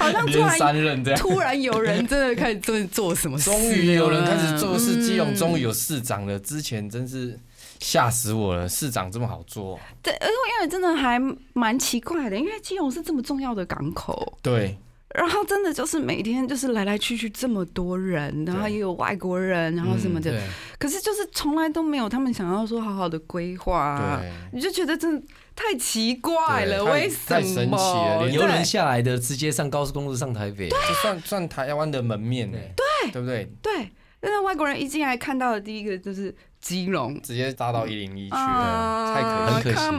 [0.00, 1.20] 好像突连然三任这样。
[1.20, 6.38] 突然有人真的开始做做什么终于有人开始做事，基隆终于有有市长了。
[6.38, 7.38] 之前真是
[7.84, 9.78] 吓死我了，市长这么好做。
[10.02, 11.20] 对，因为因为真的还
[11.52, 14.78] 蛮奇怪的，因为基隆是这么重要的港口，对，
[15.14, 20.40] 然后真的就是每天就是来来去去这么多人，然后也有外国人，然后什么的，对，
[20.78, 24.18] 可是就是从来都没有他们想要说好好的规划、
[24.52, 27.26] 你就觉得真的太奇怪了，对为什么？
[27.28, 32.84] 太神奇了连游对轮下来的直接上高速公路上台北，就算算台湾的门面呢，对。
[33.12, 33.44] 对不对？
[33.60, 33.90] 对，
[34.24, 39.94] 那外国人一进来看到的第一个就是基隆，直接搭到一零一去啊了，太可惜很可惜真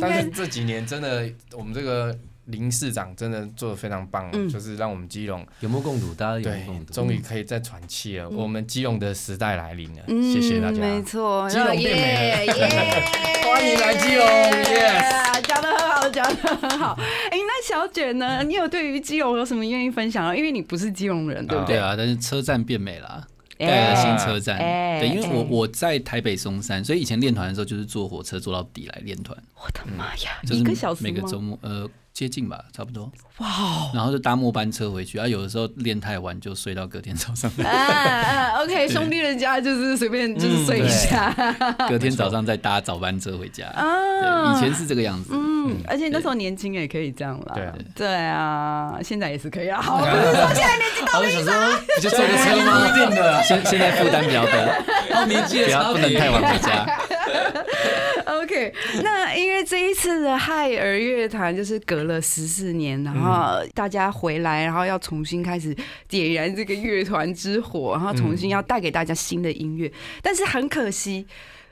[0.00, 2.16] 但是这几年真的，我们这个
[2.46, 6.92] 林市长真的做的非常棒，嗯就是让我们基隆有目共睹，大家有对目共睹。
[6.92, 10.78] 终于可以再喘气了，嗯我们基隆的时代来临了，嗯谢谢大家。
[10.78, 12.54] 没错，基隆变美了
[13.46, 14.26] 欢迎来基隆，
[14.64, 16.94] yes 讲的很好，讲的很好。
[17.30, 18.42] 哎，那小卷呢？
[18.42, 20.36] 你有对于基隆有什么愿意分享的？
[20.36, 21.76] 因为你不是基隆人，对不对？
[21.76, 23.26] 对啊，但是车站变美了。
[23.58, 33.90] 哎盖了新车站，哎对，因为我哎我在台北松山，所以以前练团的时候就是坐火车坐到底来练团，我的妈呀，就是一个小时每个周末呃接近吧，差不多，哇哦！
[33.92, 41.30] 然后就搭末班车回去，啊，有的时候练太晚就睡到隔天早上，啊啊，OK，兄弟人家就是随便就是睡一下
[41.90, 43.66] 隔天早上再搭早班车回家。
[43.66, 44.54] 啊。
[44.54, 45.32] 以前是这个样子。
[45.34, 47.52] 嗯，而且那时候年轻也可以这样啦。
[47.54, 49.82] 对啊对啊，现在也是可以啊。
[49.82, 52.88] 好，不是说现在年纪我就想说，你就坐个车不吗？
[52.88, 54.52] 一定的，现 现在负担比较大，
[55.12, 56.86] 到年纪不的差别，要不能太晚回家。
[58.26, 65.74] OK，那因为这一次的亥儿乐团就是隔了十四年，然后大家回来，然后要重新开始
[66.08, 69.90] 点燃这个乐团之火，然后重新要带给大家新的音乐。
[70.22, 71.24] 但是很可惜，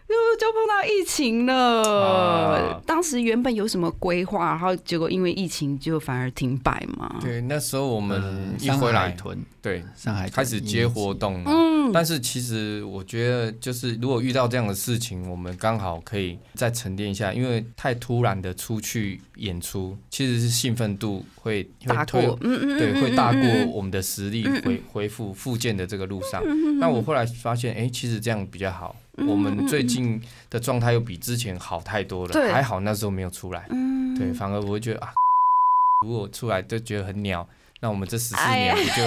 [0.07, 1.83] 就就碰到疫情了。
[1.83, 7.17] 啊当时原本有什么规划，然后结果因为疫情就反而停摆嘛。
[7.21, 9.17] 对，那时候我们一回来，
[9.61, 11.51] 对，上海开始接活动了。
[11.51, 26.43] 嗯，但是其实我觉得，就是如果遇到这样的事情，我们刚好可以再沉淀一下，因为太突然的出去演出，其实是兴奋度会大过，嗯嗯，对，嗯会大过我们的实力回嗯恢恢复复健的这个路上。
[26.79, 28.95] 那我后来发现，哎，其实这样比较好。
[29.17, 32.49] 嗯我们最近的状态又比之前好太多对。
[32.49, 33.67] 了，还好那时候没有出来。
[33.71, 34.17] 嗯。
[34.17, 35.13] 对，反而我会觉得啊，
[36.05, 37.49] 如果出来就觉得很鸟，
[37.81, 39.03] 那我们这十四年不就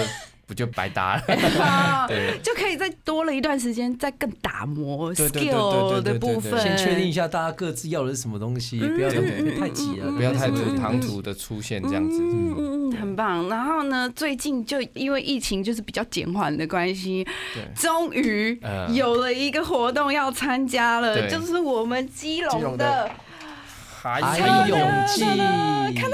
[0.47, 1.23] 不就白搭了？
[1.61, 2.39] 啊 对。
[2.41, 9.17] 就可以再多了一段时间，再更打磨 skill 的部分，先确定一下大家各自要的是什么东西，不要太
[9.59, 12.21] 太急了，不要太唐突的出现这样子。
[12.21, 13.49] 嗯嗯嗯，很棒。
[13.49, 21.29] 然后呢，最近就因为疫情就是比较减缓的关系，对，终于嗯有了一个活动要参加了，对。
[21.29, 23.09] 就是我们基基隆的。
[23.99, 25.27] 还还有有勇气，耶，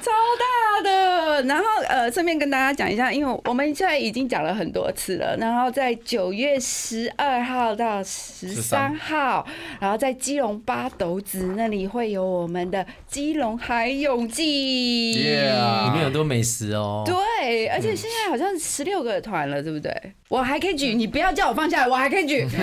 [0.00, 0.44] 超大
[0.82, 1.42] 的。
[1.44, 5.36] 然后呃，顺便跟大家讲一下，因为我们现在已经讲了很多次了。
[5.38, 9.46] 然后在九月十二号到十三号，
[9.80, 15.14] 然后在基隆八斗子那里会有我们的基隆海泳季。
[15.14, 17.04] Yeah 里面有很多美食哦。
[17.06, 19.90] 对，而且现在好像十六个团了，对不对？
[20.28, 22.46] 我还可以举，你不要叫我放下来，我还可以举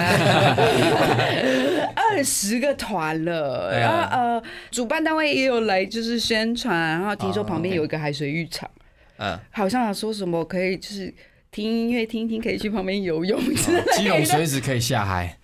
[1.95, 3.77] 二十个团了。
[3.77, 6.77] 然后呃，主办单位也有来，就是宣传。
[6.77, 8.69] 然后听说哦旁边有一个海水浴场，
[9.17, 11.13] 嗯，好像说什么可以就是
[11.51, 13.91] 听音乐听一听，可以去旁边游泳之类的。
[13.93, 15.37] 基隆随时可以下海，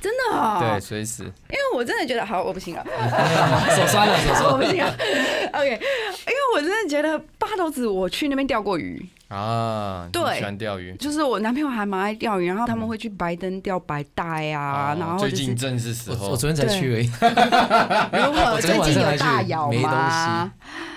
[0.00, 1.22] 真的哦， 对，，随时。
[1.22, 2.84] 因为我真的觉得好，我不行了。
[3.74, 4.52] 手酸了，手酸了。
[4.52, 4.96] 我不行了。
[5.52, 5.76] OK，因
[6.32, 17.06] 为我真的觉得八斗子我去那边钓过鱼，啊，对喜欢钓鱼就是我男朋友还蛮爱钓鱼，然后他们会去白灯钓白带啊，然后最就是近正是时候我我，昨天才去而已，
[18.16, 20.52] 如何我昨最近有大摇没东吗？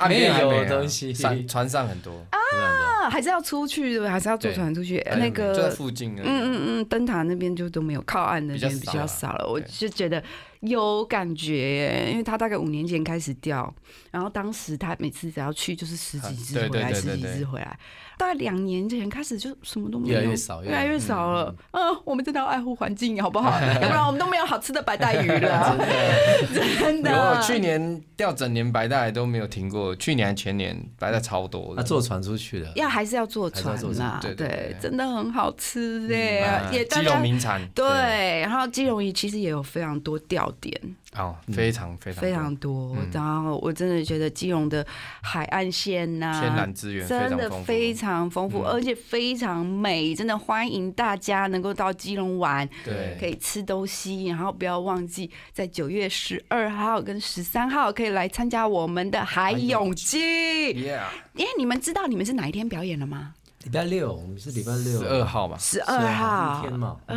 [0.07, 4.09] 没有没啊东西船船上很多，啊，还是要出去，对不对？
[4.09, 4.99] 还是要坐对船出去？
[4.99, 5.69] 对那就在
[6.15, 6.21] 个。
[6.23, 9.47] 嗯嗯嗯，灯塔那边就都没有，靠岸那边比比较少了。
[9.49, 10.23] 我对就觉得
[10.61, 13.73] 有感觉耶，因为他大概五年前开始钓，
[14.11, 17.77] 然后当时他每次只要去就是十几只回来，十几对对对只回来。
[18.17, 21.55] 大概两年前开始就什么都没有，越来越少越来越少了。
[21.71, 23.49] 嗯，我们真的要爱护环境，好不好？
[23.81, 25.77] 要不然我们都没有好吃的白带鱼了。
[26.53, 31.81] 真有，的我，去年钓整年白带都没有停过，去年前年白带超多的。
[31.81, 42.95] 他坐船出去的，要还是要坐船船啦，对对对真的很好吃哎啊，也基隆名产，对，然后基隆鱼其实也有非常多钓点，哦，非常非常非常多。
[42.95, 43.09] 嗯。
[43.11, 44.85] 然后我真的觉得基隆的
[45.21, 48.71] 海岸线呐，天然资源真的非常丰富，嗯。
[48.71, 53.17] 而且非常美，真的欢迎大家能够到基隆玩，对。
[53.19, 60.19] 可以吃东西，然后不要忘记在九月十二号跟十三号可以来参加我们的海泳季。
[60.19, 63.33] 为你们知道你们是哪一天表演了吗？
[63.63, 66.59] 礼拜六，我们是礼拜六，十二号吧，十二号。
[66.59, 67.15] 一天嘛，啊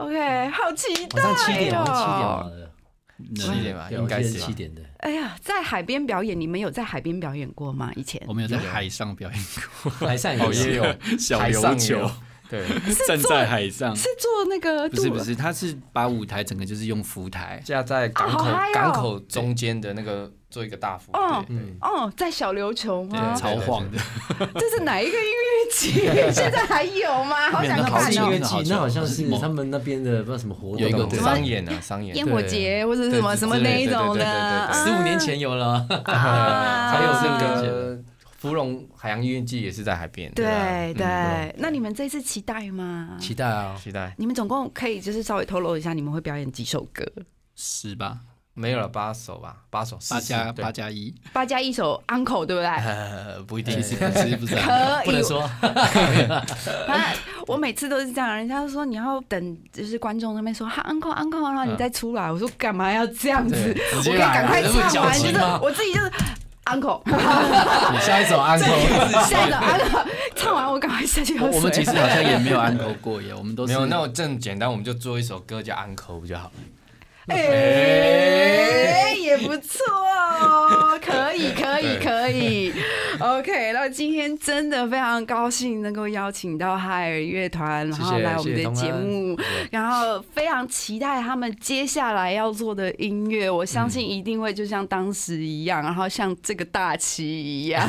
[0.00, 2.52] ，OK，好期待晚上七点，晚上七点嘛哦！
[3.36, 4.80] 七点吧，应该是七点的。
[5.00, 7.92] 哎呀，在海边表演，你们有在海边表演过吗？
[7.94, 9.44] 以前我们有在海上表演
[9.82, 10.84] 过海上哦也有
[11.18, 12.10] 小海上也琉球有，
[12.50, 12.64] 对，
[13.06, 21.56] 站在海上，是做那个不是不是，他是把舞台整个就是用浮台，架在港口港口中间的那个做一个大幅，哦对。
[21.56, 23.32] 对嗯，哦，在小琉球吗？
[23.34, 23.98] 对超晃的。
[24.58, 25.92] 这是哪一个音乐季？
[26.34, 27.50] 现在还有吗？
[27.52, 28.62] 好想看是音乐哦！
[28.62, 36.90] 季，那好像是他们那边的不知道什么活动，有一个商演啊，商演，烟火节或者是什么什么那一种的，十五年前有了，啊。
[36.90, 37.98] 还有那这个
[38.40, 40.50] 芙蓉海洋音乐季也是在海边，对吧
[40.96, 41.54] 对。
[41.58, 43.18] 那你们这次期待吗？
[43.20, 43.78] 期待啊！
[43.78, 47.04] 期待你们总共可以就是稍微透露一下，你们会表演几首歌？
[47.54, 48.20] 十吧，
[48.54, 52.66] 没有了八首吧，八首八加八加一，八加一首 Uncle 对不对？
[52.66, 55.46] 呃 不一定其实不是不是啊，可以不能，说，
[56.88, 62.32] 反正我每次都是这样，人家都说你要等，就是观众那边说哈 uncle uncle，然后你再出来。
[62.32, 63.54] 我说干嘛要这样子？
[63.98, 66.10] 我可以赶快唱完，就是我自己就是
[66.66, 67.00] uncle，
[67.92, 68.58] 你下一首 uncle，
[69.28, 71.56] 下一首 uncle，唱完我赶快下去喝水。
[71.56, 76.52] 我们其实好像也没有 uncle 过耶，我们都是没有，那我正简单，我们就做一首歌叫 uncle 不就好了？
[77.28, 79.84] 哎哎，也不错
[80.40, 82.72] 哦，可以，可以，可以。
[83.20, 89.36] OK，那今天真的非常高兴能够邀请到海尔乐团，然后来我们的节目，
[89.70, 97.86] 然后非常期待他们接下来要做的音乐，我相信一定会就像当时一样，然后像这个大旗一样，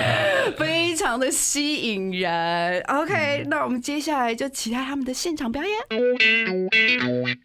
[0.58, 2.80] 非常的吸引人。
[2.82, 5.72] OK，那我们接下来就期待他们的现场表演。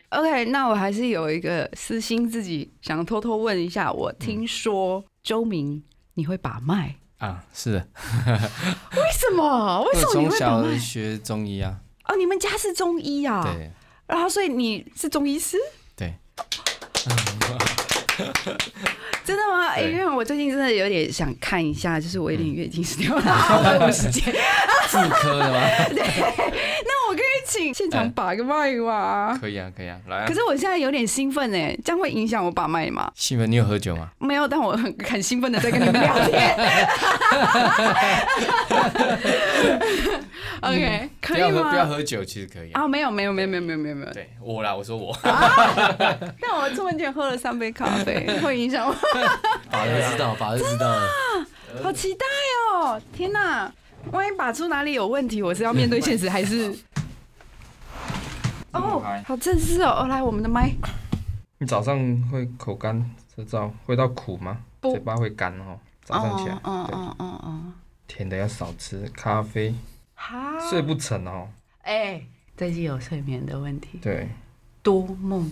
[0.10, 5.84] OK，那我还是有一个私心，自己想偷偷问一下，我听说周明
[6.16, 7.88] 你会把脉，啊，是的，
[8.26, 9.84] 为什么？
[9.88, 10.78] 为什么你会把小？
[10.78, 13.44] 学中医啊，哦，你们家是中医啊？
[13.44, 13.72] 对
[14.08, 15.58] 然后所以你是中医师？
[15.96, 16.16] 对，
[19.24, 19.78] 真的吗？
[19.78, 24.24] 因为我最近真的有点想看一下，就是我有点月经失调，然 后我有时间，
[24.88, 25.60] 妇科的吗？
[25.90, 29.38] 对那我可以请现场把个脉吗？
[29.42, 30.34] 可以啊，可以啊，来啊可。
[30.34, 33.12] 是我现在有点兴奋哎，这样会影响我把脉吗？
[33.16, 34.10] 兴奋，你有喝酒吗？
[34.20, 36.56] 没有，但我很很兴奋的在跟你们聊天。
[40.62, 41.86] OK，可以不要喝，不要？
[41.86, 42.82] 喝酒，其实可以啊。
[42.84, 44.14] 啊，没有，没有，没有，没有，没有，没有，没有。
[44.14, 48.94] 对我啦，我说我， 但我出门前喝了三杯咖啡，会影响我。
[49.72, 51.08] 法就知道，法就知道了。
[51.84, 52.26] 好期待
[52.74, 53.00] 哦！
[53.14, 53.72] 天哪，
[54.12, 56.74] 万一把出哪里有问题，我是要面对现实还是？
[58.74, 60.02] 哦，好正式哦！
[60.02, 60.72] 哦，来我们的麦，
[61.58, 61.98] 你早上
[62.30, 64.60] 会口干舌燥，会到苦吗？
[64.82, 65.80] 嘴巴会干哦。
[66.04, 67.74] 早上起来，对，嗯嗯嗯嗯，
[68.08, 69.74] 甜的要少吃，咖啡
[70.16, 71.48] 哈，睡不成哦。
[71.82, 72.22] 哎，
[72.58, 74.30] 最近有睡眠的问题，对，
[74.82, 75.50] 多梦，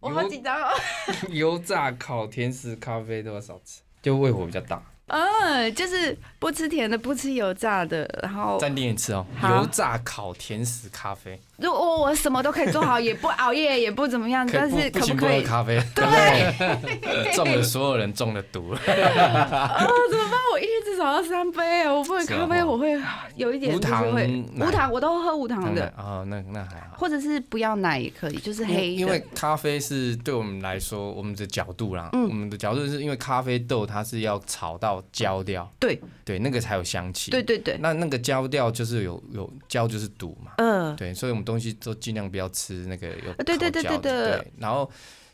[0.00, 0.68] 我好有紧张哦。
[1.28, 4.82] 油炸、烤、甜食、咖啡都要少吃，就胃火比较大。
[5.08, 15.40] 嗯，就是不吃甜的，不吃油炸的，然后再练一次哦，油炸、烤、甜食、咖啡，如果我我什么都可以做好，也不 熬夜，也不怎么样，但是可不可可以？
[15.42, 18.70] 喝咖啡，对 中了所有人中的毒。
[18.70, 20.38] 啊，怎么办？
[20.52, 21.92] 我一天至少要三杯啊！
[21.92, 22.98] 我不能咖啡，我会
[23.36, 26.96] 有一点就是无糖会无糖，我都喝无糖的，哦，那那还好。
[26.96, 28.92] 或者是不要奶也可以，就是黑。
[28.92, 37.30] 因为咖啡是对我们来说，我们的角度啦，嗯我们的角度是因为咖啡豆它是要炒到焦掉，对对，那个才有香气。
[37.30, 44.90] 对对对，那那个焦掉就是有有焦就是堵嘛，嗯，对，所以我们东西都尽量不要吃那个有对对对烤焦的对对对，然后。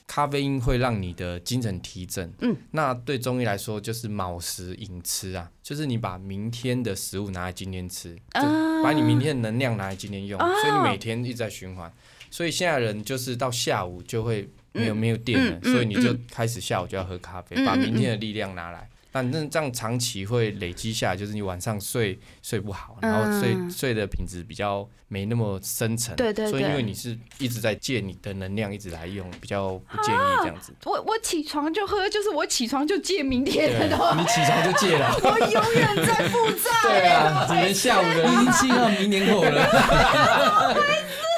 [0.06, 11.90] 咖啡因会让你的精神提振，嗯，那对中医来说就是卯时寅吃啊，就是你把明天的食物拿来今天吃，就啊把你明天的能量拿来今天用，哦所以你每天一直在循环。
[12.30, 18.86] 所以现在人就是到下午就会没有、嗯没有电了，所以你就开始下午就要喝咖啡，把明天的力量拿来。
[19.14, 26.16] 但那这样长期会累积下来，就是你晚上睡睡不好，然后睡、嗯睡的品质比较没那么深沉。
[26.16, 30.74] 对对对所以因为你是一直在借你的能量一直来用，比较不建议这样子。
[30.82, 35.16] 我我起床就喝，就是我起床就借明天的 你起床就借了。
[35.22, 36.70] 我永远在负债。
[36.82, 40.74] 对啊，只能下午的 已经进到明年后了。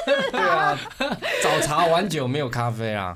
[0.07, 0.75] 对啊，
[1.43, 3.15] 早茶晚酒没有咖啡啊。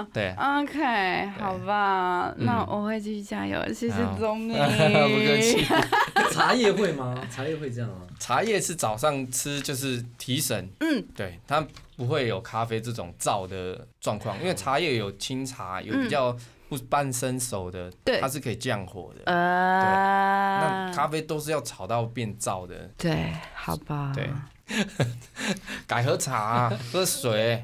[0.00, 4.16] 嗯对，OK，好吧，那我会继续加油，谢谢好。
[4.18, 4.56] 钟明。
[4.58, 5.64] 不客气。
[6.32, 7.14] 茶叶会吗？
[7.30, 8.06] 茶叶会这样吗？
[8.18, 16.36] 茶叶是早上吃，就是提神，嗯，对，它不会有咖啡这种燥的状况，因为茶叶有清茶，有比较
[16.68, 18.20] 不半生熟的，对。
[18.20, 19.22] 它是可以降火的。
[19.32, 24.28] 呃，那咖啡都是要炒到变燥的，对，好吧，对，
[25.86, 27.62] 改喝茶啊、喝水、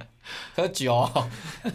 [0.54, 1.08] 喝酒，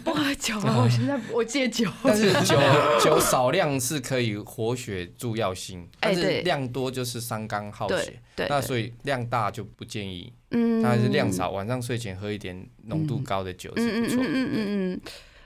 [0.04, 1.90] 不喝酒 啊，我现在我戒酒。
[2.02, 2.56] 但是 酒
[3.02, 8.20] 酒少量是可以活血助药性，但是量多就是伤肝耗对血。
[8.36, 14.16] 对，那所以量大就不建议，嗯但是量少，晚上睡前喝一点浓度高的酒是不错。
[14.22, 15.00] 嗯嗯嗯嗯嗯嗯。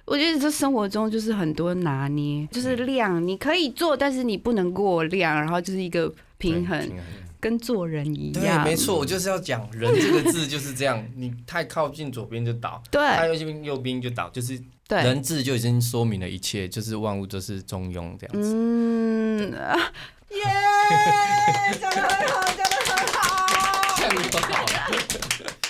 [0.06, 7.04] 我觉得这生活中就是很多拿捏，就是量你可以做，但是你不能过量，然后就是一个平衡，平衡。
[7.44, 8.64] 跟做人一对，样。
[8.64, 18.54] 没错，我就是要讲“人”这个字就是这样，你太靠近左边就倒，太靠近右边就倒，就是，人字就已经说明了一切，就是万物都是中庸这样子。
[18.54, 19.76] 嗯，啊
[20.32, 20.40] 耶，
[21.78, 23.22] 讲的很好，讲的很好。
[23.98, 25.63] 讲的很好。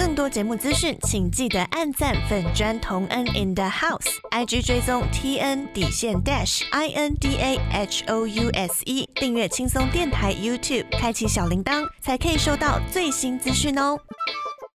[0.00, 8.26] 更多节目资讯，请记得按赞粉砖同恩 in the house，IG 追踪 T N 底线 dash I N D A H O
[8.26, 13.98] U S E，订阅轻松电台 YouTube，开启小铃铛，才可以收到最新资讯哦。